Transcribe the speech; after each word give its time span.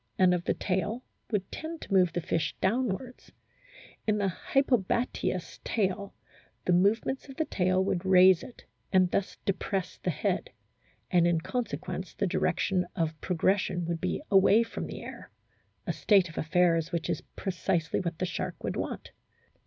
THE 0.17 0.23
EXTERNAL 0.23 0.39
FORM 0.39 0.41
OF 0.41 0.41
WHALES 0.41 0.61
13 0.63 0.79
and 0.81 0.87
of 0.87 0.99
the 0.99 1.03
tail 1.03 1.05
would 1.31 1.51
tend 1.51 1.81
to 1.83 1.93
move 1.93 2.13
the 2.13 2.21
fish 2.21 2.55
down 2.59 2.87
wards; 2.89 3.31
in 4.07 4.17
the 4.17 4.27
"hypobatous" 4.29 5.59
tail 5.63 6.15
the 6.65 6.73
movements 6.73 7.29
of 7.29 7.35
the 7.37 7.45
tail 7.45 7.83
would 7.85 8.03
raise 8.03 8.41
it, 8.41 8.65
and 8.91 9.11
thus 9.11 9.37
depress 9.45 9.99
the 10.01 10.09
head; 10.09 10.49
and 11.11 11.27
in 11.27 11.39
consequence 11.39 12.15
the 12.15 12.25
direction 12.25 12.87
of 12.95 13.21
progression 13.21 13.85
would 13.85 14.01
be 14.01 14.23
away 14.31 14.63
from 14.63 14.87
the 14.87 15.03
air 15.03 15.29
a 15.85 15.93
state 15.93 16.29
of 16.29 16.37
affairs 16.39 16.91
which 16.91 17.07
is 17.07 17.21
precisely 17.35 17.99
what 17.99 18.17
the 18.17 18.25
shark 18.25 18.63
would 18.63 18.75
want. 18.75 19.11